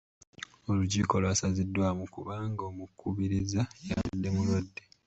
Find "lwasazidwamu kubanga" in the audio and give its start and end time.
1.21-2.61